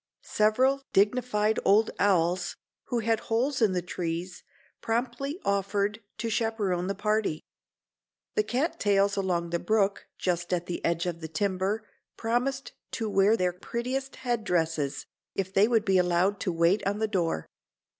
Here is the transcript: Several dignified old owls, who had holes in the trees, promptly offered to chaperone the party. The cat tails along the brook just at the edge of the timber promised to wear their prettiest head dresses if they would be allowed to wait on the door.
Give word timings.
Several 0.23 0.81
dignified 0.93 1.59
old 1.63 1.91
owls, 1.99 2.55
who 2.85 3.01
had 3.01 3.19
holes 3.19 3.61
in 3.61 3.73
the 3.73 3.83
trees, 3.83 4.41
promptly 4.81 5.39
offered 5.45 6.01
to 6.17 6.27
chaperone 6.27 6.87
the 6.87 6.95
party. 6.95 7.43
The 8.33 8.41
cat 8.41 8.79
tails 8.79 9.15
along 9.15 9.51
the 9.51 9.59
brook 9.59 10.07
just 10.17 10.51
at 10.53 10.65
the 10.65 10.83
edge 10.83 11.05
of 11.05 11.19
the 11.21 11.27
timber 11.27 11.87
promised 12.17 12.71
to 12.93 13.11
wear 13.11 13.37
their 13.37 13.53
prettiest 13.53 14.15
head 14.15 14.43
dresses 14.43 15.05
if 15.35 15.53
they 15.53 15.67
would 15.67 15.85
be 15.85 15.99
allowed 15.99 16.39
to 16.39 16.51
wait 16.51 16.83
on 16.87 16.97
the 16.97 17.07
door. 17.07 17.45